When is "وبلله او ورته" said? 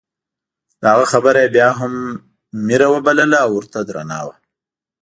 2.93-3.79